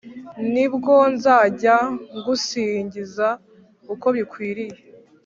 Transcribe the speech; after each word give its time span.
Nibwo 0.53 0.93
nzajya 1.13 1.75
ngusingiza 2.17 3.27
uko 3.93 4.07
bikwiriye 4.15 4.77